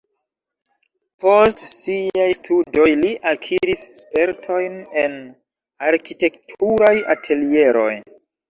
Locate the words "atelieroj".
7.17-7.91